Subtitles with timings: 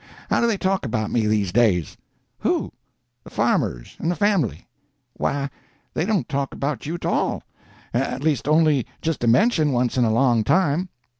[0.31, 1.95] How do they talk about me these days?"
[2.39, 2.71] "Who?"
[3.23, 4.67] "The farmers—and the family."
[5.13, 5.51] "Why,
[5.93, 10.11] they don't talk about you at all—at least only just a mention, once in a
[10.11, 10.89] long time."